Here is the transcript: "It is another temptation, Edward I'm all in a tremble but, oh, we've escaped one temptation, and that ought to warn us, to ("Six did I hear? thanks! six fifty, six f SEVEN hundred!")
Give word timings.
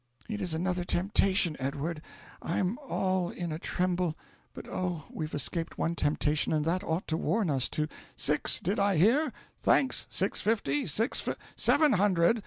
"It 0.27 0.41
is 0.41 0.55
another 0.55 0.83
temptation, 0.83 1.55
Edward 1.59 2.01
I'm 2.41 2.79
all 2.79 3.29
in 3.29 3.51
a 3.51 3.59
tremble 3.59 4.17
but, 4.51 4.67
oh, 4.67 5.03
we've 5.11 5.35
escaped 5.35 5.77
one 5.77 5.93
temptation, 5.93 6.51
and 6.53 6.65
that 6.65 6.83
ought 6.83 7.07
to 7.09 7.17
warn 7.17 7.51
us, 7.51 7.69
to 7.69 7.87
("Six 8.15 8.59
did 8.59 8.79
I 8.79 8.95
hear? 8.97 9.31
thanks! 9.59 10.07
six 10.09 10.41
fifty, 10.41 10.87
six 10.87 11.27
f 11.27 11.35
SEVEN 11.55 11.91
hundred!") 11.91 12.39